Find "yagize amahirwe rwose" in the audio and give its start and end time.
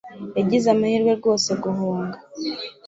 0.37-1.49